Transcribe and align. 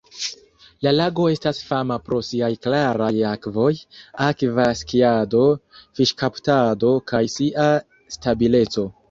La 0.85 0.91
lago 0.93 1.25
estas 1.33 1.59
fama 1.67 1.97
pro 2.07 2.21
siaj 2.27 2.49
klaraj 2.63 3.09
akvoj, 3.33 3.67
akva 4.29 4.67
skiado, 4.81 5.43
fiŝkaptado, 6.01 6.93
kaj 7.15 7.23
sia 7.37 7.69
stabileco. 8.19 8.89